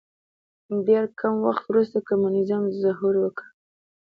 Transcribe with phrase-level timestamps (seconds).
[0.87, 3.45] ډېر کم وخت وروسته کمونیزم ظهور وکړ.